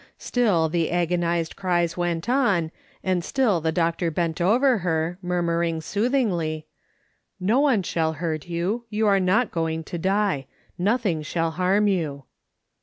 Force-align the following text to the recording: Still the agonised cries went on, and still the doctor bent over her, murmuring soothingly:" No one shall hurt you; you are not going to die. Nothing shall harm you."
Still 0.17 0.67
the 0.67 0.89
agonised 0.89 1.55
cries 1.55 1.95
went 1.95 2.27
on, 2.27 2.71
and 3.03 3.23
still 3.23 3.61
the 3.61 3.71
doctor 3.71 4.09
bent 4.09 4.41
over 4.41 4.79
her, 4.79 5.19
murmuring 5.21 5.79
soothingly:" 5.79 6.65
No 7.39 7.59
one 7.59 7.83
shall 7.83 8.13
hurt 8.13 8.47
you; 8.47 8.85
you 8.89 9.05
are 9.05 9.19
not 9.19 9.51
going 9.51 9.83
to 9.83 9.99
die. 9.99 10.47
Nothing 10.75 11.21
shall 11.21 11.51
harm 11.51 11.87
you." 11.87 12.23